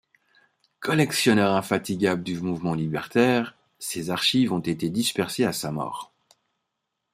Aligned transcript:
Collectionneur 0.79 1.53
infatigable 1.53 2.23
du 2.23 2.41
mouvement 2.41 2.73
libertaire, 2.73 3.55
ses 3.77 4.09
archives 4.09 4.51
ont 4.51 4.57
été 4.57 4.89
dispersées 4.89 5.45
à 5.45 5.53
sa 5.53 5.71
mort. 5.71 6.11